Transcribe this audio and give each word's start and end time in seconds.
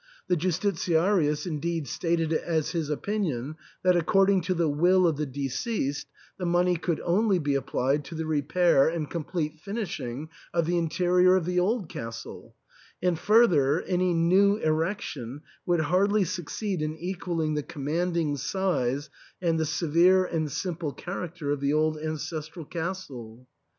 The 0.29 0.35
Justitiarius 0.35 1.45
indeed 1.45 1.87
stated 1.87 2.33
it 2.33 2.41
as 2.43 2.71
his 2.71 2.89
opinion 2.89 3.55
that, 3.83 3.95
according 3.95 4.41
to 4.41 4.55
the 4.55 4.67
will 4.67 5.05
of 5.05 5.15
the 5.15 5.27
deceased, 5.27 6.07
the 6.39 6.45
money 6.47 6.75
could 6.75 6.99
only 7.01 7.37
be 7.37 7.53
applied 7.53 8.03
to 8.05 8.15
the 8.15 8.25
repair 8.25 8.89
and 8.89 9.07
complete 9.07 9.59
finishing 9.59 10.29
of 10.55 10.65
the 10.65 10.75
interior 10.75 11.35
of 11.35 11.45
the 11.45 11.59
old 11.59 11.87
castle, 11.87 12.55
and 12.99 13.19
further, 13.19 13.83
any 13.83 14.11
new 14.15 14.55
erection 14.55 15.41
would 15.67 15.81
hardly 15.81 16.23
succeed 16.23 16.81
in 16.81 16.97
equalling 16.97 17.53
the 17.53 17.61
commanding 17.61 18.37
size 18.37 19.07
and 19.39 19.59
the 19.59 19.65
severe 19.67 20.25
and 20.25 20.51
simple 20.51 20.93
character 20.93 21.51
of 21.51 21.59
the 21.59 21.73
old 21.73 21.99
ancestral 21.99 22.65
castle. 22.65 23.47